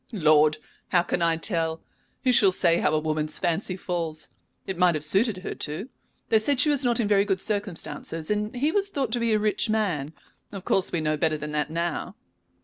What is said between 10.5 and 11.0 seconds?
Of course